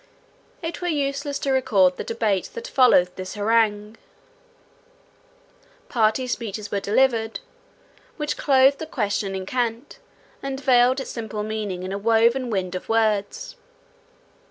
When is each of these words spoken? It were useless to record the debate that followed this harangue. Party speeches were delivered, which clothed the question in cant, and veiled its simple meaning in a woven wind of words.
It 0.63 0.81
were 0.81 0.87
useless 0.87 1.37
to 1.37 1.51
record 1.51 1.95
the 1.97 2.03
debate 2.03 2.49
that 2.55 2.67
followed 2.67 3.15
this 3.17 3.35
harangue. 3.35 3.97
Party 5.89 6.25
speeches 6.25 6.71
were 6.71 6.79
delivered, 6.79 7.39
which 8.17 8.35
clothed 8.35 8.79
the 8.79 8.87
question 8.87 9.35
in 9.35 9.45
cant, 9.45 9.99
and 10.41 10.59
veiled 10.59 10.99
its 10.99 11.11
simple 11.11 11.43
meaning 11.43 11.83
in 11.83 11.91
a 11.91 11.99
woven 11.99 12.49
wind 12.49 12.73
of 12.73 12.89
words. 12.89 13.57